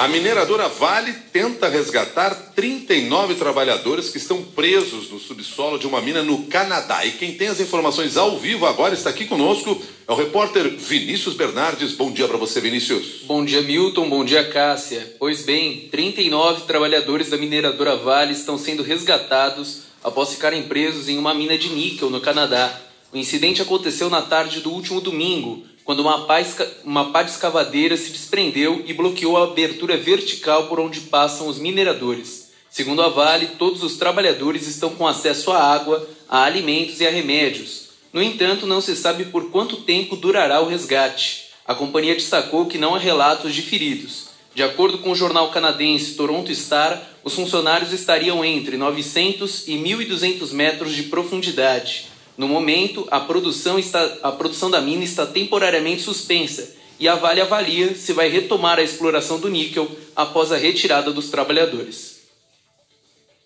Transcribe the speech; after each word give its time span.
A 0.00 0.08
mineradora 0.08 0.66
Vale 0.66 1.12
tenta 1.30 1.68
resgatar 1.68 2.34
39 2.56 3.34
trabalhadores 3.34 4.08
que 4.08 4.16
estão 4.16 4.42
presos 4.42 5.10
no 5.10 5.18
subsolo 5.20 5.78
de 5.78 5.86
uma 5.86 6.00
mina 6.00 6.22
no 6.22 6.44
Canadá. 6.44 7.04
E 7.04 7.10
quem 7.10 7.34
tem 7.34 7.48
as 7.48 7.60
informações 7.60 8.16
ao 8.16 8.38
vivo 8.38 8.64
agora 8.64 8.94
está 8.94 9.10
aqui 9.10 9.26
conosco 9.26 9.78
é 10.08 10.10
o 10.10 10.16
repórter 10.16 10.70
Vinícius 10.70 11.34
Bernardes. 11.34 11.92
Bom 11.92 12.10
dia 12.10 12.26
para 12.26 12.38
você, 12.38 12.62
Vinícius. 12.62 13.24
Bom 13.26 13.44
dia, 13.44 13.60
Milton. 13.60 14.08
Bom 14.08 14.24
dia, 14.24 14.48
Cássia. 14.48 15.16
Pois 15.18 15.42
bem, 15.42 15.90
39 15.90 16.62
trabalhadores 16.62 17.28
da 17.28 17.36
mineradora 17.36 17.94
Vale 17.96 18.32
estão 18.32 18.56
sendo 18.56 18.82
resgatados 18.82 19.82
após 20.02 20.30
ficarem 20.30 20.62
presos 20.62 21.10
em 21.10 21.18
uma 21.18 21.34
mina 21.34 21.58
de 21.58 21.68
níquel 21.68 22.08
no 22.08 22.22
Canadá. 22.22 22.74
O 23.12 23.18
incidente 23.18 23.60
aconteceu 23.60 24.08
na 24.08 24.22
tarde 24.22 24.60
do 24.60 24.70
último 24.70 24.98
domingo, 24.98 25.62
quando 25.90 26.02
uma 26.02 26.20
pá, 26.20 26.38
uma 26.84 27.10
pá 27.10 27.24
de 27.24 27.32
escavadeira 27.32 27.96
se 27.96 28.10
desprendeu 28.10 28.84
e 28.86 28.94
bloqueou 28.94 29.36
a 29.36 29.42
abertura 29.42 29.96
vertical 29.96 30.68
por 30.68 30.78
onde 30.78 31.00
passam 31.00 31.48
os 31.48 31.58
mineradores. 31.58 32.52
Segundo 32.70 33.02
a 33.02 33.08
Vale, 33.08 33.48
todos 33.58 33.82
os 33.82 33.96
trabalhadores 33.96 34.68
estão 34.68 34.90
com 34.90 35.04
acesso 35.04 35.50
à 35.50 35.58
água, 35.60 36.08
a 36.28 36.44
alimentos 36.44 37.00
e 37.00 37.06
a 37.08 37.10
remédios. 37.10 37.88
No 38.12 38.22
entanto, 38.22 38.68
não 38.68 38.80
se 38.80 38.94
sabe 38.94 39.24
por 39.24 39.50
quanto 39.50 39.78
tempo 39.78 40.14
durará 40.14 40.60
o 40.60 40.68
resgate. 40.68 41.46
A 41.66 41.74
companhia 41.74 42.14
destacou 42.14 42.66
que 42.66 42.78
não 42.78 42.94
há 42.94 42.98
relatos 43.00 43.52
de 43.52 43.60
feridos. 43.60 44.28
De 44.54 44.62
acordo 44.62 44.98
com 44.98 45.10
o 45.10 45.16
jornal 45.16 45.50
canadense 45.50 46.14
Toronto 46.14 46.54
Star, 46.54 47.02
os 47.24 47.34
funcionários 47.34 47.92
estariam 47.92 48.44
entre 48.44 48.76
900 48.76 49.66
e 49.66 49.72
1.200 49.72 50.52
metros 50.52 50.94
de 50.94 51.02
profundidade. 51.02 52.09
No 52.40 52.48
momento, 52.48 53.06
a 53.10 53.20
produção, 53.20 53.78
está, 53.78 54.02
a 54.22 54.32
produção 54.32 54.70
da 54.70 54.80
mina 54.80 55.04
está 55.04 55.26
temporariamente 55.26 56.00
suspensa 56.00 56.74
e 56.98 57.06
a 57.06 57.14
Vale 57.14 57.42
avalia 57.42 57.94
se 57.94 58.14
vai 58.14 58.30
retomar 58.30 58.78
a 58.78 58.82
exploração 58.82 59.38
do 59.38 59.50
níquel 59.50 59.86
após 60.16 60.50
a 60.50 60.56
retirada 60.56 61.12
dos 61.12 61.28
trabalhadores. 61.28 62.20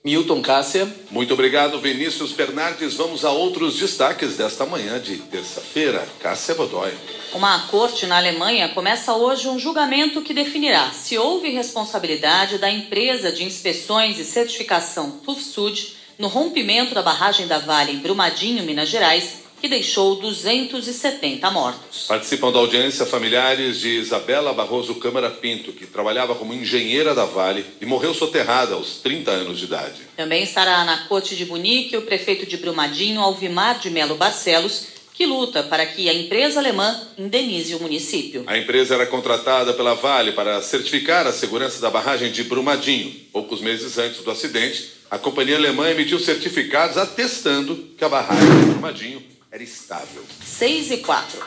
Milton 0.04 0.40
Cássia. 0.40 0.88
Muito 1.10 1.34
obrigado, 1.34 1.80
Vinícius 1.80 2.30
Bernardes. 2.30 2.94
Vamos 2.94 3.24
a 3.24 3.32
outros 3.32 3.76
destaques 3.76 4.36
desta 4.36 4.64
manhã 4.64 5.00
de 5.00 5.16
terça-feira. 5.16 6.06
Cássia 6.20 6.54
Godoy. 6.54 6.92
Uma 7.32 7.66
corte 7.66 8.06
na 8.06 8.18
Alemanha 8.18 8.68
começa 8.68 9.12
hoje 9.12 9.48
um 9.48 9.58
julgamento 9.58 10.22
que 10.22 10.32
definirá 10.32 10.92
se 10.92 11.18
houve 11.18 11.48
responsabilidade 11.48 12.58
da 12.58 12.70
empresa 12.70 13.32
de 13.32 13.42
inspeções 13.42 14.20
e 14.20 14.24
certificação 14.24 15.10
TÜV 15.10 15.40
no 16.18 16.28
rompimento 16.28 16.94
da 16.94 17.02
barragem 17.02 17.46
da 17.46 17.58
Vale 17.58 17.92
em 17.92 17.98
Brumadinho, 17.98 18.64
Minas 18.64 18.88
Gerais, 18.88 19.44
que 19.60 19.68
deixou 19.68 20.16
270 20.16 21.50
mortos. 21.50 22.04
Participam 22.06 22.52
da 22.52 22.58
audiência 22.58 23.06
familiares 23.06 23.80
de 23.80 23.96
Isabela 23.96 24.52
Barroso 24.52 24.96
Câmara 24.96 25.30
Pinto, 25.30 25.72
que 25.72 25.86
trabalhava 25.86 26.34
como 26.34 26.52
engenheira 26.52 27.14
da 27.14 27.24
Vale 27.24 27.64
e 27.80 27.86
morreu 27.86 28.12
soterrada 28.12 28.74
aos 28.74 28.98
30 28.98 29.30
anos 29.30 29.58
de 29.58 29.64
idade. 29.64 30.02
Também 30.16 30.42
estará 30.42 30.84
na 30.84 31.06
corte 31.08 31.34
de 31.34 31.46
Bunique 31.46 31.96
o 31.96 32.02
prefeito 32.02 32.44
de 32.44 32.58
Brumadinho, 32.58 33.22
Alvimar 33.22 33.78
de 33.78 33.88
Melo 33.88 34.16
Barcelos, 34.16 34.88
que 35.14 35.24
luta 35.24 35.62
para 35.62 35.86
que 35.86 36.10
a 36.10 36.12
empresa 36.12 36.58
alemã 36.58 37.00
indenize 37.16 37.74
o 37.74 37.80
município. 37.80 38.42
A 38.46 38.58
empresa 38.58 38.96
era 38.96 39.06
contratada 39.06 39.72
pela 39.72 39.94
Vale 39.94 40.32
para 40.32 40.60
certificar 40.60 41.26
a 41.26 41.32
segurança 41.32 41.80
da 41.80 41.88
barragem 41.88 42.30
de 42.32 42.42
Brumadinho. 42.42 43.12
Poucos 43.32 43.60
meses 43.60 43.96
antes 43.96 44.22
do 44.22 44.30
acidente, 44.30 44.90
a 45.14 45.18
companhia 45.18 45.56
alemã 45.56 45.88
emitiu 45.88 46.18
certificados 46.18 46.98
atestando 46.98 47.76
que 47.96 48.04
a 48.04 48.08
barragem 48.08 48.48
de 48.58 48.64
Brumadinho 48.66 49.22
era 49.48 49.62
estável. 49.62 50.24
6 50.44 50.90
e 50.90 50.96
4. 50.96 51.40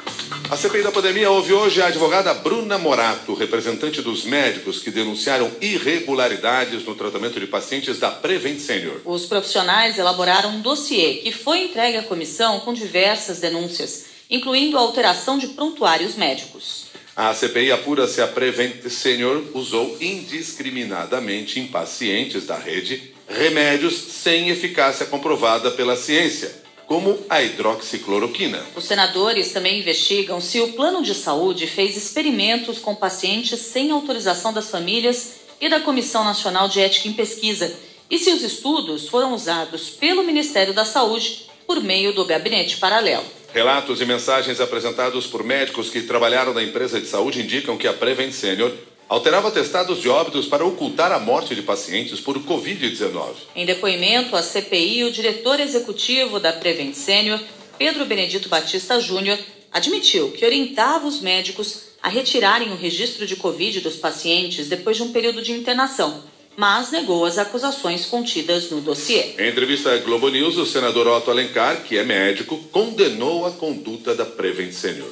A 0.50 0.56
CPI 0.56 0.84
da 0.84 0.92
pandemia 0.94 1.30
houve 1.30 1.52
hoje 1.52 1.82
a 1.82 1.88
advogada 1.88 2.34
Bruna 2.34 2.78
Morato, 2.78 3.34
representante 3.34 4.02
dos 4.02 4.24
médicos 4.24 4.80
que 4.80 4.90
denunciaram 4.90 5.52
irregularidades 5.60 6.86
no 6.86 6.96
tratamento 6.96 7.42
de 7.42 7.48
pacientes 7.48 8.00
da 8.00 8.10
Prevent 8.10 8.58
Senior. 8.58 9.02
Os 9.04 9.26
profissionais 9.26 10.00
elaboraram 10.00 10.52
um 10.52 10.62
dossiê 10.62 11.16
que 11.16 11.34
foi 11.34 11.64
entregue 11.64 11.98
à 11.98 12.04
comissão 12.04 12.62
com 12.62 12.72
diversas 12.72 13.42
denúncias, 13.42 14.06
incluindo 14.30 14.78
a 14.78 14.82
alteração 14.82 15.38
de 15.38 15.48
prontuários 15.48 16.16
médicos. 16.16 16.86
A 17.14 17.34
CPI 17.34 17.74
apura 17.74 18.08
se 18.08 18.22
a 18.22 18.28
Prevent 18.28 18.88
Senior 18.88 19.44
usou 19.54 19.98
indiscriminadamente 20.00 21.60
em 21.60 21.68
pacientes 21.68 22.46
da 22.46 22.58
rede 22.58 23.17
remédios 23.28 23.94
sem 23.94 24.50
eficácia 24.50 25.06
comprovada 25.06 25.72
pela 25.72 25.96
ciência 25.96 26.68
como 26.88 27.20
a 27.30 27.44
hidroxicloroquina. 27.44 28.64
Os 28.76 28.86
senadores 28.86 29.52
também 29.52 29.80
investigam 29.80 30.40
se 30.40 30.62
o 30.62 30.72
plano 30.72 31.04
de 31.04 31.14
saúde 31.14 31.68
fez 31.68 31.98
experimentos 31.98 32.80
com 32.80 32.96
pacientes 32.96 33.60
sem 33.60 33.92
autorização 33.92 34.54
das 34.54 34.70
famílias 34.70 35.42
e 35.60 35.68
da 35.68 35.82
Comissão 35.82 36.24
Nacional 36.24 36.70
de 36.70 36.80
Ética 36.80 37.10
em 37.10 37.14
Pesquisa 37.14 37.74
e 38.10 38.18
se 38.18 38.32
os 38.32 38.42
estudos 38.42 39.10
foram 39.10 39.34
usados 39.34 39.90
pelo 39.90 40.24
Ministério 40.24 40.74
da 40.74 40.86
Saúde 40.86 41.48
por 41.66 41.84
meio 41.84 42.14
do 42.14 42.24
gabinete 42.24 42.78
paralelo. 42.78 43.26
Relatos 43.54 44.00
e 44.00 44.06
mensagens 44.06 44.62
apresentados 44.62 45.28
por 45.28 45.44
médicos 45.44 45.90
que 45.90 46.02
trabalharam 46.02 46.54
na 46.54 46.64
empresa 46.64 47.02
de 47.02 47.08
saúde 47.08 47.42
indicam 47.42 47.78
que 47.78 47.88
a 47.88 47.94
Prevent 47.94 48.32
Senior 48.32 48.72
alterava 49.10 49.52
testados 49.52 50.02
de 50.02 50.10
óbitos 50.10 50.48
para 50.48 50.66
ocultar 50.66 51.12
a 51.12 51.20
morte 51.20 51.56
de 51.56 51.62
pacientes 51.62 52.20
por 52.20 52.38
Covid-19. 52.40 53.34
Em 53.56 53.66
depoimento 53.66 54.36
à 54.36 54.42
CPI, 54.42 55.06
o 55.06 55.12
diretor 55.12 55.60
executivo 55.60 56.40
da 56.40 56.52
Prevent 56.52 56.94
Senior, 56.94 57.40
Pedro 57.78 58.06
Benedito 58.06 58.50
Batista 58.50 59.00
Júnior, 59.00 59.38
admitiu 59.72 60.32
que 60.32 60.46
orientava 60.46 61.08
os 61.08 61.22
médicos 61.22 61.88
a 62.02 62.10
retirarem 62.10 62.72
o 62.72 62.76
registro 62.76 63.26
de 63.26 63.36
Covid 63.36 63.82
dos 63.82 63.96
pacientes 63.96 64.68
depois 64.68 64.98
de 64.98 65.04
um 65.04 65.12
período 65.12 65.42
de 65.42 65.52
internação, 65.52 66.24
mas 66.56 66.92
negou 66.92 67.26
as 67.26 67.38
acusações 67.38 68.06
contidas 68.06 68.70
no 68.72 68.82
dossiê. 68.82 69.36
Em 69.38 69.50
entrevista 69.50 69.94
à 69.94 69.98
Globo 69.98 70.30
News, 70.30 70.58
o 70.58 70.66
senador 70.66 71.08
Otto 71.08 71.30
Alencar, 71.30 71.84
que 71.84 71.98
é 71.98 72.04
médico, 72.04 72.58
condenou 72.72 73.46
a 73.46 73.52
conduta 73.52 74.16
da 74.16 74.26
Prevent 74.26 74.72
Senior. 74.72 75.12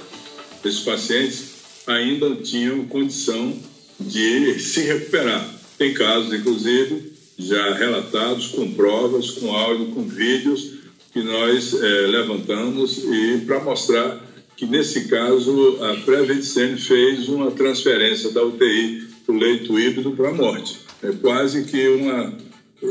Esses 0.63 0.79
pacientes 0.79 1.55
ainda 1.85 2.35
tinham 2.37 2.85
condição 2.85 3.55
de 3.99 4.59
se 4.59 4.81
recuperar. 4.81 5.47
Tem 5.77 5.93
casos, 5.93 6.33
inclusive, 6.33 7.13
já 7.37 7.73
relatados 7.73 8.47
com 8.47 8.71
provas, 8.73 9.31
com 9.31 9.53
áudio, 9.53 9.87
com 9.87 10.03
vídeos 10.03 10.75
que 11.11 11.21
nós 11.21 11.73
é, 11.73 12.07
levantamos 12.07 12.97
e 13.03 13.43
para 13.45 13.63
mostrar 13.63 14.21
que 14.57 14.65
nesse 14.65 15.07
caso 15.07 15.77
a 15.83 15.95
Prevent 16.01 16.43
fez 16.77 17.27
uma 17.27 17.51
transferência 17.51 18.31
da 18.31 18.43
UTI 18.43 19.07
para 19.25 19.35
o 19.35 19.37
leito 19.37 19.79
híbrido 19.79 20.11
para 20.11 20.29
a 20.29 20.33
morte. 20.33 20.79
É 21.03 21.11
quase 21.11 21.65
que 21.65 21.87
uma, 21.89 22.33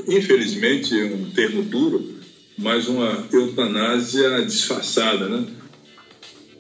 infelizmente, 0.09 0.95
um 0.95 1.31
termo 1.31 1.63
duro, 1.63 2.15
mas 2.57 2.87
uma 2.89 3.27
eutanásia 3.33 4.45
disfarçada, 4.45 5.29
né? 5.29 5.47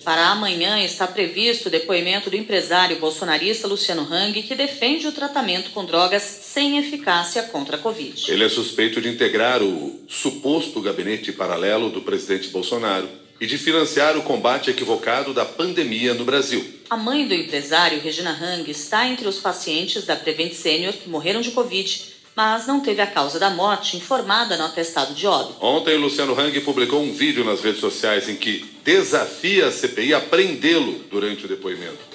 Para 0.04 0.28
amanhã 0.28 0.84
está 0.84 1.06
previsto 1.06 1.68
o 1.68 1.70
depoimento 1.70 2.28
do 2.28 2.36
empresário 2.36 2.98
bolsonarista 2.98 3.66
Luciano 3.66 4.02
Hang, 4.02 4.42
que 4.42 4.54
defende 4.54 5.06
o 5.06 5.12
tratamento 5.12 5.70
com 5.70 5.82
drogas 5.82 6.22
sem 6.22 6.76
eficácia 6.76 7.44
contra 7.44 7.76
a 7.76 7.80
Covid. 7.80 8.30
Ele 8.30 8.44
é 8.44 8.48
suspeito 8.50 9.00
de 9.00 9.08
integrar 9.08 9.62
o 9.62 10.04
suposto 10.06 10.82
gabinete 10.82 11.32
paralelo 11.32 11.88
do 11.88 12.02
presidente 12.02 12.48
Bolsonaro 12.48 13.08
e 13.40 13.46
de 13.46 13.56
financiar 13.56 14.14
o 14.18 14.22
combate 14.22 14.70
equivocado 14.70 15.32
da 15.32 15.46
pandemia 15.46 16.12
no 16.12 16.24
Brasil. 16.26 16.62
A 16.90 16.98
mãe 16.98 17.26
do 17.26 17.32
empresário, 17.32 17.98
Regina 17.98 18.30
Hang, 18.30 18.70
está 18.70 19.08
entre 19.08 19.26
os 19.26 19.38
pacientes 19.38 20.04
da 20.04 20.14
Prevent 20.14 20.52
Senior 20.52 20.92
que 20.92 21.08
morreram 21.08 21.40
de 21.40 21.50
Covid 21.50 22.13
mas 22.36 22.66
não 22.66 22.80
teve 22.80 23.00
a 23.00 23.06
causa 23.06 23.38
da 23.38 23.50
morte 23.50 23.96
informada 23.96 24.56
no 24.56 24.64
atestado 24.64 25.14
de 25.14 25.26
óbito. 25.26 25.64
Ontem, 25.64 25.96
Luciano 25.96 26.38
Hang 26.38 26.58
publicou 26.60 27.02
um 27.02 27.12
vídeo 27.12 27.44
nas 27.44 27.60
redes 27.60 27.80
sociais 27.80 28.28
em 28.28 28.36
que 28.36 28.64
desafia 28.84 29.68
a 29.68 29.72
CPI 29.72 30.14
a 30.14 30.20
prendê-lo 30.20 31.04
durante 31.10 31.44
o 31.44 31.48
depoimento. 31.48 32.14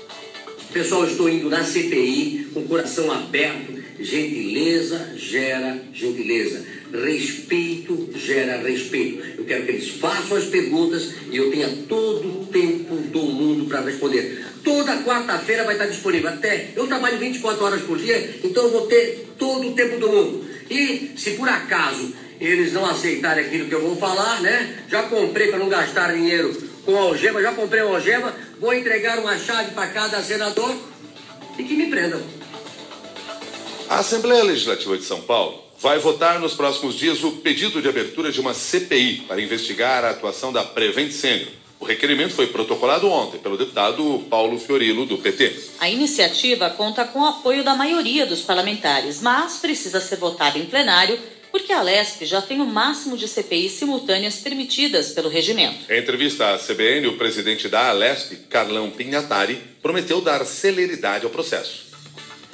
Pessoal, 0.72 1.03
estou 1.05 1.28
indo 1.28 1.49
na 1.49 1.64
CPI 1.64 2.49
com 2.53 2.59
o 2.59 2.67
coração 2.67 3.11
aberto. 3.11 3.79
Gentileza 3.99 5.14
gera 5.16 5.82
gentileza. 5.91 6.64
Respeito 6.94 8.09
gera 8.16 8.61
respeito. 8.61 9.40
Eu 9.40 9.46
quero 9.46 9.66
que 9.66 9.72
eles 9.72 9.90
façam 9.90 10.38
as 10.38 10.46
perguntas 10.46 11.16
e 11.32 11.38
eu 11.38 11.49
tenha 11.49 11.70
todo 11.88 12.41
o 12.41 12.46
tempo 12.46 12.96
do 12.96 13.23
mundo 13.23 13.66
para 13.66 13.82
responder. 13.82 14.46
Toda 14.70 14.98
quarta-feira 14.98 15.64
vai 15.64 15.74
estar 15.74 15.88
disponível. 15.88 16.30
Até 16.30 16.74
eu 16.76 16.86
trabalho 16.86 17.18
24 17.18 17.66
horas 17.66 17.82
por 17.82 17.98
dia, 17.98 18.40
então 18.44 18.66
eu 18.66 18.70
vou 18.70 18.86
ter 18.86 19.34
todo 19.36 19.68
o 19.68 19.74
tempo 19.74 19.98
do 19.98 20.08
mundo. 20.08 20.48
E 20.70 21.14
se 21.18 21.32
por 21.32 21.50
acaso 21.50 22.14
eles 22.40 22.72
não 22.72 22.86
aceitarem 22.86 23.46
aquilo 23.46 23.68
que 23.68 23.74
eu 23.74 23.82
vou 23.82 23.96
falar, 23.96 24.40
né? 24.42 24.84
Já 24.88 25.02
comprei 25.04 25.48
para 25.48 25.58
não 25.58 25.70
gastar 25.70 26.14
dinheiro 26.14 26.56
com 26.86 26.96
algema, 26.96 27.42
já 27.42 27.52
comprei 27.52 27.82
uma 27.82 27.96
algema, 27.96 28.32
vou 28.60 28.72
entregar 28.72 29.18
uma 29.18 29.40
chave 29.40 29.72
para 29.72 29.88
cada 29.88 30.22
senador 30.22 30.76
e 31.58 31.64
que 31.64 31.74
me 31.74 31.88
prendam. 31.88 32.22
A 33.90 33.98
Assembleia 33.98 34.44
Legislativa 34.44 34.96
de 34.96 35.04
São 35.04 35.22
Paulo 35.22 35.64
vai 35.80 35.98
votar 35.98 36.40
nos 36.40 36.54
próximos 36.54 36.94
dias 36.94 37.24
o 37.24 37.32
pedido 37.38 37.82
de 37.82 37.90
abertura 37.90 38.32
de 38.32 38.40
uma 38.40 38.54
CPI 38.54 39.24
para 39.28 39.42
investigar 39.42 40.06
a 40.06 40.12
atuação 40.12 40.54
da 40.54 40.64
Prevent 40.64 41.12
Senior. 41.12 41.58
O 41.79 41.85
requerimento 41.85 42.34
foi 42.34 42.47
protocolado 42.47 43.09
ontem 43.09 43.40
pelo 43.40 43.58
deputado 43.58 44.26
Paulo 44.29 44.59
Fiorilo, 44.59 45.05
do 45.05 45.17
PT. 45.17 45.55
A 45.79 45.90
iniciativa 45.90 46.70
conta 46.70 47.05
com 47.05 47.22
o 47.22 47.26
apoio 47.26 47.64
da 47.64 47.73
maioria 47.73 48.26
dos 48.26 48.41
parlamentares, 48.41 49.22
mas 49.22 49.59
precisa 49.59 50.02
ser 50.02 50.17
votada 50.17 50.59
em 50.59 50.66
plenário 50.66 51.17
porque 51.52 51.73
a 51.73 51.81
Lesp 51.81 52.26
já 52.26 52.41
tem 52.41 52.61
o 52.61 52.66
máximo 52.66 53.17
de 53.17 53.28
CPIs 53.28 53.72
simultâneas 53.73 54.37
permitidas 54.37 55.11
pelo 55.14 55.29
regimento. 55.29 55.91
Em 55.91 55.99
entrevista 55.99 56.53
à 56.53 56.59
CBN, 56.59 57.08
o 57.08 57.17
presidente 57.17 57.67
da 57.67 57.90
Alesp, 57.90 58.35
Carlão 58.49 58.91
Pinhatari, 58.91 59.59
prometeu 59.82 60.22
dar 60.22 60.46
celeridade 60.46 61.25
ao 61.25 61.32
processo. 61.32 61.89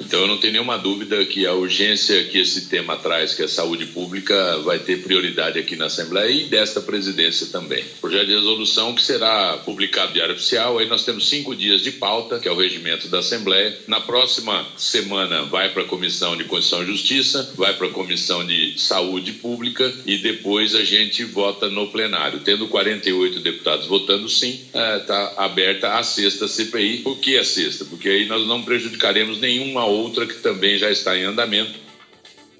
Então 0.00 0.20
eu 0.20 0.26
não 0.26 0.38
tenho 0.38 0.52
nenhuma 0.54 0.78
dúvida 0.78 1.24
que 1.24 1.46
a 1.46 1.54
urgência 1.54 2.24
que 2.24 2.38
esse 2.38 2.68
tema 2.68 2.96
traz, 2.96 3.34
que 3.34 3.42
é 3.42 3.44
a 3.46 3.48
saúde 3.48 3.86
pública, 3.86 4.58
vai 4.58 4.78
ter 4.78 5.02
prioridade 5.02 5.58
aqui 5.58 5.76
na 5.76 5.86
Assembleia 5.86 6.30
e 6.30 6.44
desta 6.44 6.80
presidência 6.80 7.46
também. 7.46 7.84
Projeto 8.00 8.26
de 8.26 8.34
resolução 8.34 8.94
que 8.94 9.02
será 9.02 9.58
publicado 9.58 10.12
Diário 10.12 10.34
Oficial, 10.34 10.78
aí 10.78 10.86
nós 10.86 11.04
temos 11.04 11.28
cinco 11.28 11.54
dias 11.54 11.80
de 11.82 11.92
pauta, 11.92 12.38
que 12.38 12.48
é 12.48 12.52
o 12.52 12.56
regimento 12.56 13.08
da 13.08 13.20
Assembleia. 13.20 13.76
Na 13.86 14.00
próxima 14.00 14.66
semana 14.76 15.42
vai 15.42 15.70
para 15.70 15.82
a 15.82 15.86
Comissão 15.86 16.36
de 16.36 16.44
Constituição 16.44 16.82
e 16.82 16.86
Justiça, 16.86 17.52
vai 17.56 17.74
para 17.74 17.86
a 17.86 17.90
Comissão 17.90 18.46
de 18.46 18.78
Saúde 18.78 19.32
Pública 19.32 19.92
e 20.04 20.18
depois 20.18 20.74
a 20.74 20.84
gente 20.84 21.24
vota 21.24 21.68
no 21.68 21.88
plenário. 21.88 22.40
Tendo 22.40 22.68
48 22.68 23.40
deputados 23.40 23.86
votando 23.86 24.28
sim, 24.28 24.60
está 24.66 25.34
é, 25.36 25.42
aberta 25.42 25.94
a 25.94 26.02
sexta 26.02 26.46
CPI. 26.46 26.98
Por 26.98 27.18
que 27.18 27.38
a 27.38 27.44
sexta? 27.44 27.84
Porque 27.84 28.08
aí 28.08 28.26
nós 28.26 28.46
não 28.46 28.62
prejudicaremos 28.62 29.40
nenhuma 29.40 29.85
outra 29.86 30.26
que 30.26 30.34
também 30.34 30.78
já 30.78 30.90
está 30.90 31.16
em 31.16 31.24
andamento. 31.24 31.78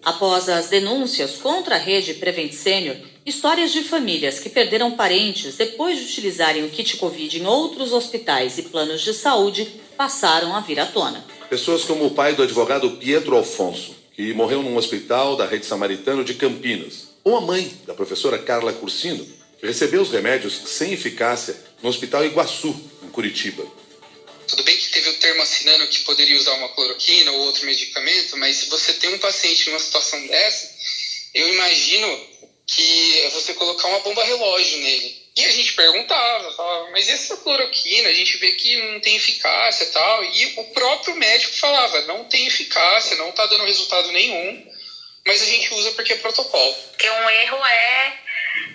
Após 0.04 0.48
as 0.48 0.68
denúncias 0.68 1.32
contra 1.32 1.74
a 1.74 1.78
rede 1.78 2.14
Prevent 2.14 2.52
Senior, 2.52 2.96
histórias 3.24 3.72
de 3.72 3.82
famílias 3.82 4.38
que 4.38 4.48
perderam 4.48 4.92
parentes 4.92 5.56
depois 5.56 5.98
de 5.98 6.04
utilizarem 6.04 6.64
o 6.64 6.70
kit 6.70 6.96
Covid 6.96 7.38
em 7.38 7.44
outros 7.44 7.92
hospitais 7.92 8.56
e 8.56 8.62
planos 8.62 9.02
de 9.02 9.12
saúde 9.12 9.68
passaram 9.96 10.54
a 10.54 10.60
vir 10.60 10.78
à 10.78 10.86
tona. 10.86 11.24
Pessoas 11.50 11.82
como 11.82 12.06
o 12.06 12.10
pai 12.12 12.34
do 12.34 12.42
advogado 12.42 12.90
Pietro 12.92 13.36
Alfonso, 13.36 13.96
que 14.14 14.32
morreu 14.32 14.62
num 14.62 14.76
hospital 14.76 15.36
da 15.36 15.44
rede 15.44 15.66
samaritano 15.66 16.22
de 16.22 16.34
Campinas, 16.34 17.08
ou 17.24 17.36
a 17.36 17.40
mãe 17.40 17.72
da 17.84 17.92
professora 17.92 18.38
Carla 18.38 18.72
Cursino, 18.72 19.26
que 19.58 19.66
recebeu 19.66 20.02
os 20.02 20.12
remédios 20.12 20.54
sem 20.66 20.92
eficácia 20.92 21.56
no 21.82 21.88
Hospital 21.88 22.24
Iguaçu, 22.24 22.74
em 23.02 23.08
Curitiba. 23.08 23.64
Tudo 24.48 24.62
bem 24.62 24.76
que 24.76 24.90
teve 24.90 25.08
o 25.10 25.18
termo 25.18 25.42
assinando 25.42 25.88
que 25.88 26.00
poderia 26.00 26.36
usar 26.36 26.52
uma 26.54 26.68
cloroquina 26.68 27.32
ou 27.32 27.40
outro 27.40 27.66
medicamento, 27.66 28.36
mas 28.36 28.56
se 28.56 28.68
você 28.68 28.94
tem 28.94 29.12
um 29.12 29.18
paciente 29.18 29.68
numa 29.68 29.80
situação 29.80 30.24
dessa, 30.26 30.72
eu 31.34 31.48
imagino 31.52 32.36
que 32.66 33.20
é 33.22 33.30
você 33.30 33.54
colocar 33.54 33.88
uma 33.88 34.00
bomba 34.00 34.24
relógio 34.24 34.78
nele. 34.78 35.26
E 35.36 35.44
a 35.44 35.50
gente 35.50 35.74
perguntava, 35.74 36.52
falava, 36.52 36.90
mas 36.90 37.08
essa 37.08 37.36
cloroquina, 37.36 38.08
a 38.08 38.12
gente 38.12 38.38
vê 38.38 38.52
que 38.52 38.76
não 38.92 39.00
tem 39.00 39.16
eficácia 39.16 39.84
e 39.84 39.88
tal. 39.88 40.24
E 40.24 40.54
o 40.56 40.64
próprio 40.72 41.14
médico 41.14 41.54
falava, 41.56 42.02
não 42.02 42.24
tem 42.24 42.46
eficácia, 42.46 43.16
não 43.16 43.30
está 43.30 43.44
dando 43.46 43.64
resultado 43.64 44.10
nenhum, 44.12 44.66
mas 45.26 45.42
a 45.42 45.46
gente 45.46 45.74
usa 45.74 45.90
porque 45.92 46.14
é 46.14 46.16
protocolo. 46.16 46.74
Porque 46.90 47.10
um 47.10 47.30
erro 47.30 47.66
é 47.66 48.18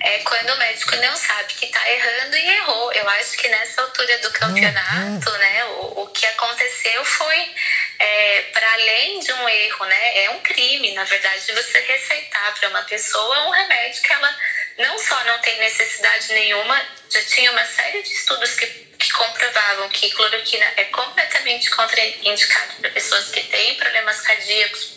é 0.03 0.19
quando 0.19 0.49
o 0.51 0.57
médico 0.57 0.95
não 0.97 1.15
sabe 1.15 1.53
que 1.53 1.65
está 1.65 1.89
errando 1.89 2.35
e 2.35 2.47
errou. 2.55 2.91
Eu 2.93 3.07
acho 3.09 3.37
que 3.37 3.47
nessa 3.47 3.81
altura 3.81 4.17
do 4.19 4.31
campeonato, 4.31 5.31
né, 5.31 5.63
o, 5.65 6.01
o 6.01 6.07
que 6.07 6.25
aconteceu 6.25 7.05
foi 7.05 7.55
é, 7.99 8.41
para 8.53 8.73
além 8.73 9.19
de 9.19 9.31
um 9.33 9.49
erro, 9.49 9.85
né, 9.85 10.23
é 10.23 10.29
um 10.31 10.39
crime, 10.39 10.93
na 10.93 11.03
verdade, 11.03 11.51
você 11.53 11.79
receitar 11.79 12.53
para 12.59 12.69
uma 12.69 12.81
pessoa 12.83 13.47
um 13.47 13.51
remédio 13.51 14.01
que 14.01 14.13
ela 14.13 14.35
não 14.77 14.97
só 14.97 15.23
não 15.25 15.39
tem 15.39 15.59
necessidade 15.59 16.33
nenhuma, 16.33 16.81
já 17.09 17.21
tinha 17.25 17.51
uma 17.51 17.65
série 17.65 18.01
de 18.01 18.11
estudos 18.11 18.55
que, 18.55 18.65
que 18.65 19.11
comprovavam 19.13 19.89
que 19.89 20.09
cloroquina 20.09 20.65
é 20.77 20.85
completamente 20.85 21.69
contraindicado 21.69 22.73
para 22.79 22.89
pessoas 22.89 23.29
que 23.29 23.41
têm 23.41 23.75
problemas 23.75 24.21
cardíacos. 24.21 24.91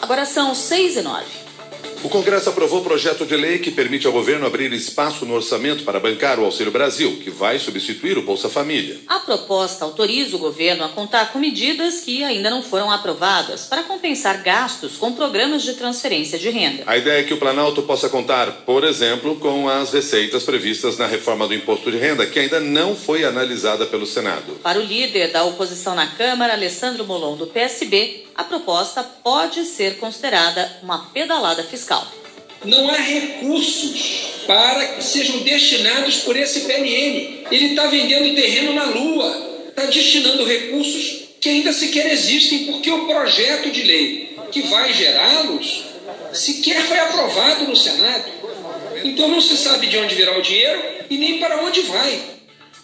Agora 0.00 0.24
são 0.24 0.54
seis 0.54 0.96
e 0.96 1.02
nove. 1.02 1.41
O 2.04 2.08
Congresso 2.08 2.48
aprovou 2.48 2.80
o 2.80 2.84
projeto 2.84 3.24
de 3.24 3.36
lei 3.36 3.60
que 3.60 3.70
permite 3.70 4.08
ao 4.08 4.12
governo 4.12 4.44
abrir 4.44 4.72
espaço 4.72 5.24
no 5.24 5.34
orçamento 5.34 5.84
para 5.84 6.00
bancar 6.00 6.40
o 6.40 6.44
Auxílio 6.44 6.72
Brasil, 6.72 7.20
que 7.22 7.30
vai 7.30 7.60
substituir 7.60 8.18
o 8.18 8.22
Bolsa 8.22 8.48
Família. 8.48 8.98
A 9.06 9.20
proposta 9.20 9.84
autoriza 9.84 10.34
o 10.34 10.38
governo 10.40 10.82
a 10.82 10.88
contar 10.88 11.32
com 11.32 11.38
medidas 11.38 12.00
que 12.00 12.24
ainda 12.24 12.50
não 12.50 12.60
foram 12.60 12.90
aprovadas 12.90 13.66
para 13.66 13.84
compensar 13.84 14.42
gastos 14.42 14.96
com 14.96 15.12
programas 15.12 15.62
de 15.62 15.74
transferência 15.74 16.36
de 16.36 16.50
renda. 16.50 16.82
A 16.86 16.96
ideia 16.96 17.20
é 17.20 17.22
que 17.22 17.34
o 17.34 17.38
Planalto 17.38 17.82
possa 17.82 18.08
contar, 18.08 18.50
por 18.66 18.82
exemplo, 18.82 19.36
com 19.36 19.68
as 19.68 19.92
receitas 19.92 20.42
previstas 20.42 20.98
na 20.98 21.06
reforma 21.06 21.46
do 21.46 21.54
imposto 21.54 21.88
de 21.88 21.98
renda, 21.98 22.26
que 22.26 22.40
ainda 22.40 22.58
não 22.58 22.96
foi 22.96 23.24
analisada 23.24 23.86
pelo 23.86 24.06
Senado. 24.06 24.54
Para 24.60 24.80
o 24.80 24.82
líder 24.82 25.30
da 25.30 25.44
oposição 25.44 25.94
na 25.94 26.08
Câmara, 26.08 26.54
Alessandro 26.54 27.06
Molon, 27.06 27.36
do 27.36 27.46
PSB, 27.46 28.24
a 28.34 28.44
proposta 28.44 29.02
pode 29.02 29.64
ser 29.64 29.98
considerada 29.98 30.70
uma 30.82 31.10
pedalada 31.10 31.62
fiscal. 31.62 32.06
Não 32.64 32.88
há 32.88 32.96
recursos 32.96 34.32
para 34.46 34.86
que 34.86 35.04
sejam 35.04 35.40
destinados 35.40 36.18
por 36.18 36.36
esse 36.36 36.60
PNN. 36.60 37.46
Ele 37.50 37.66
está 37.70 37.86
vendendo 37.86 38.34
terreno 38.34 38.72
na 38.72 38.84
Lua, 38.84 39.64
está 39.68 39.86
destinando 39.86 40.44
recursos 40.44 41.22
que 41.40 41.48
ainda 41.48 41.72
sequer 41.72 42.12
existem, 42.12 42.66
porque 42.66 42.90
o 42.90 43.06
projeto 43.06 43.70
de 43.70 43.82
lei 43.82 44.36
que 44.52 44.62
vai 44.62 44.92
gerá-los 44.92 45.82
sequer 46.32 46.82
foi 46.82 46.98
aprovado 46.98 47.64
no 47.64 47.76
Senado. 47.76 48.30
Então 49.04 49.28
não 49.28 49.40
se 49.40 49.56
sabe 49.56 49.88
de 49.88 49.98
onde 49.98 50.14
virá 50.14 50.38
o 50.38 50.42
dinheiro 50.42 50.80
e 51.10 51.16
nem 51.18 51.38
para 51.38 51.64
onde 51.64 51.80
vai. 51.82 52.20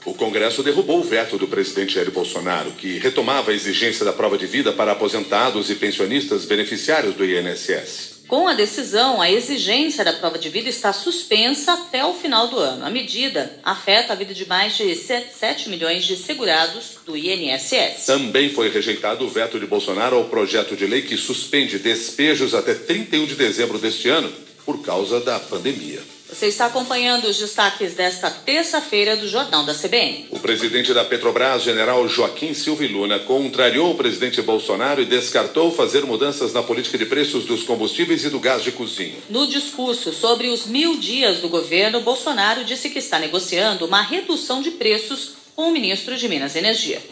O 0.04 0.14
Congresso 0.14 0.62
derrubou 0.62 1.00
o 1.00 1.04
veto 1.04 1.36
do 1.36 1.48
presidente 1.48 1.94
Jair 1.94 2.10
Bolsonaro, 2.10 2.72
que 2.72 2.98
retomava 2.98 3.50
a 3.50 3.54
exigência 3.54 4.04
da 4.04 4.12
prova 4.12 4.38
de 4.38 4.46
vida 4.46 4.72
para 4.72 4.92
aposentados 4.92 5.70
e 5.70 5.74
pensionistas 5.74 6.44
beneficiários 6.44 7.14
do 7.14 7.24
INSS. 7.24 8.18
Com 8.28 8.46
a 8.46 8.52
decisão, 8.52 9.22
a 9.22 9.30
exigência 9.30 10.04
da 10.04 10.12
prova 10.12 10.38
de 10.38 10.50
vida 10.50 10.68
está 10.68 10.92
suspensa 10.92 11.72
até 11.72 12.04
o 12.04 12.12
final 12.12 12.46
do 12.48 12.58
ano. 12.58 12.84
A 12.84 12.90
medida 12.90 13.58
afeta 13.64 14.12
a 14.12 14.16
vida 14.16 14.34
de 14.34 14.46
mais 14.46 14.76
de 14.76 14.94
7 14.94 15.70
milhões 15.70 16.04
de 16.04 16.14
segurados 16.14 16.98
do 17.06 17.16
INSS. 17.16 18.04
Também 18.04 18.50
foi 18.50 18.68
rejeitado 18.68 19.24
o 19.24 19.30
veto 19.30 19.58
de 19.58 19.64
Bolsonaro 19.64 20.16
ao 20.16 20.24
projeto 20.26 20.76
de 20.76 20.86
lei 20.86 21.00
que 21.00 21.16
suspende 21.16 21.78
despejos 21.78 22.54
até 22.54 22.74
31 22.74 23.24
de 23.24 23.34
dezembro 23.34 23.78
deste 23.78 24.10
ano 24.10 24.30
por 24.62 24.82
causa 24.82 25.20
da 25.20 25.40
pandemia. 25.40 26.17
Você 26.30 26.46
está 26.48 26.66
acompanhando 26.66 27.24
os 27.26 27.38
destaques 27.38 27.94
desta 27.94 28.30
terça-feira 28.30 29.16
do 29.16 29.26
Jornal 29.26 29.64
da 29.64 29.74
CBN. 29.74 30.26
O 30.30 30.38
presidente 30.38 30.92
da 30.92 31.02
Petrobras, 31.02 31.62
general 31.62 32.06
Joaquim 32.06 32.52
Silva 32.52 32.84
Luna, 32.84 33.18
contrariou 33.18 33.92
o 33.92 33.96
presidente 33.96 34.42
Bolsonaro 34.42 35.00
e 35.00 35.06
descartou 35.06 35.72
fazer 35.72 36.04
mudanças 36.04 36.52
na 36.52 36.62
política 36.62 36.98
de 36.98 37.06
preços 37.06 37.46
dos 37.46 37.62
combustíveis 37.62 38.24
e 38.24 38.28
do 38.30 38.38
gás 38.38 38.62
de 38.62 38.72
cozinha. 38.72 39.16
No 39.30 39.46
discurso 39.46 40.12
sobre 40.12 40.48
os 40.48 40.66
mil 40.66 40.98
dias 40.98 41.38
do 41.38 41.48
governo, 41.48 42.02
Bolsonaro 42.02 42.62
disse 42.62 42.90
que 42.90 42.98
está 42.98 43.18
negociando 43.18 43.86
uma 43.86 44.02
redução 44.02 44.60
de 44.60 44.72
preços 44.72 45.32
com 45.56 45.70
o 45.70 45.72
ministro 45.72 46.14
de 46.14 46.28
Minas 46.28 46.54
e 46.54 46.58
Energia. 46.58 47.02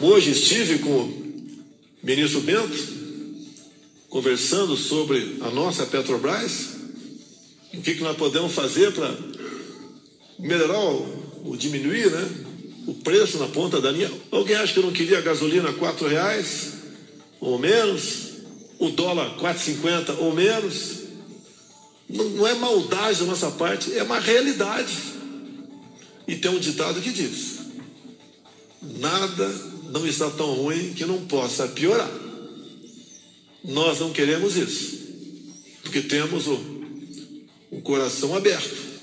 Hoje 0.00 0.30
estive 0.30 0.78
com 0.78 0.88
o 0.88 1.34
ministro 2.00 2.40
Bento 2.42 3.04
conversando 4.08 4.76
sobre 4.76 5.38
a 5.40 5.50
nossa 5.50 5.84
Petrobras 5.84 6.73
o 7.76 7.82
que, 7.82 7.94
que 7.94 8.02
nós 8.02 8.16
podemos 8.16 8.52
fazer 8.52 8.92
para 8.92 9.14
melhorar 10.38 10.78
ou 10.78 11.56
diminuir 11.56 12.10
né, 12.10 12.30
o 12.86 12.94
preço 12.94 13.38
na 13.38 13.46
ponta 13.46 13.80
da 13.80 13.90
linha. 13.90 14.10
Alguém 14.30 14.56
acha 14.56 14.72
que 14.72 14.78
eu 14.78 14.84
não 14.84 14.92
queria 14.92 15.18
a 15.18 15.22
gasolina 15.22 15.68
a 15.68 16.08
reais 16.08 16.72
ou 17.40 17.58
menos, 17.58 18.32
o 18.78 18.88
dólar 18.90 19.36
4,50 19.38 20.18
ou 20.18 20.32
menos? 20.34 21.04
Não, 22.08 22.24
não 22.30 22.46
é 22.46 22.54
maldade 22.54 23.20
da 23.20 23.26
nossa 23.26 23.50
parte, 23.50 23.96
é 23.96 24.02
uma 24.02 24.18
realidade. 24.18 24.96
E 26.26 26.36
tem 26.36 26.50
um 26.50 26.58
ditado 26.58 27.00
que 27.00 27.10
diz: 27.10 27.58
nada 28.82 29.48
não 29.90 30.06
está 30.06 30.30
tão 30.30 30.54
ruim 30.54 30.94
que 30.94 31.04
não 31.04 31.26
possa 31.26 31.68
piorar. 31.68 32.10
Nós 33.62 34.00
não 34.00 34.12
queremos 34.12 34.56
isso, 34.56 34.98
porque 35.82 36.02
temos 36.02 36.46
o 36.46 36.73
um 37.74 37.80
coração 37.80 38.36
aberto. 38.36 38.94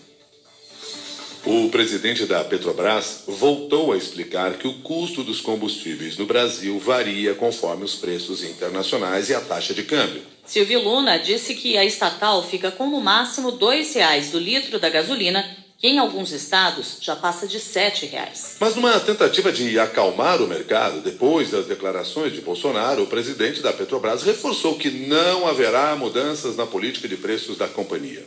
O 1.44 1.70
presidente 1.70 2.26
da 2.26 2.44
Petrobras 2.44 3.24
voltou 3.28 3.92
a 3.92 3.98
explicar 3.98 4.54
que 4.54 4.68
o 4.68 4.76
custo 4.76 5.24
dos 5.24 5.42
combustíveis 5.42 6.16
no 6.16 6.26
Brasil 6.26 6.80
varia 6.80 7.34
conforme 7.34 7.84
os 7.84 7.96
preços 7.96 8.44
internacionais 8.44 9.30
e 9.30 9.34
a 9.34 9.42
taxa 9.42 9.74
de 9.74 9.84
câmbio. 9.84 10.22
Silvio 10.46 10.82
Luna 10.82 11.18
disse 11.18 11.56
que 11.56 11.78
a 11.78 11.84
estatal 11.84 12.44
fica 12.44 12.72
com 12.72 12.90
no 12.90 13.02
máximo 13.02 13.50
R$ 13.50 13.58
2,00 13.58 14.32
do 14.32 14.40
litro 14.40 14.80
da 14.80 14.90
gasolina, 14.90 15.44
que 15.80 15.88
em 15.88 15.98
alguns 15.98 16.32
estados 16.32 16.98
já 17.02 17.16
passa 17.16 17.48
de 17.48 17.58
R$ 17.58 17.64
7,00. 17.64 18.58
Mas 18.60 18.76
numa 18.76 19.00
tentativa 19.00 19.52
de 19.52 19.80
acalmar 19.80 20.42
o 20.42 20.48
mercado, 20.48 21.02
depois 21.02 21.50
das 21.50 21.66
declarações 21.66 22.34
de 22.34 22.42
Bolsonaro, 22.42 23.04
o 23.04 23.08
presidente 23.08 23.62
da 23.62 23.74
Petrobras 23.74 24.22
reforçou 24.22 24.78
que 24.78 24.92
não 24.92 25.48
haverá 25.48 25.96
mudanças 25.96 26.56
na 26.56 26.68
política 26.68 27.08
de 27.08 27.18
preços 27.18 27.58
da 27.58 27.68
companhia. 27.68 28.24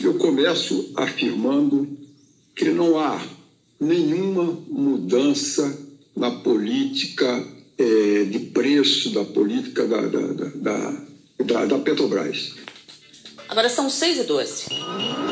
Eu 0.00 0.14
começo 0.14 0.92
afirmando 0.96 1.88
que 2.54 2.70
não 2.70 2.98
há 2.98 3.20
nenhuma 3.80 4.44
mudança 4.68 5.78
na 6.16 6.30
política 6.30 7.46
é, 7.78 8.24
de 8.24 8.38
preço, 8.52 9.10
da 9.10 9.24
política 9.24 9.86
da, 9.86 10.02
da, 10.02 10.26
da, 10.54 11.04
da, 11.44 11.66
da 11.66 11.78
Petrobras. 11.78 12.54
Agora 13.48 13.68
são 13.68 13.90
6 13.90 14.18
e 14.18 14.24
12. 14.24 14.64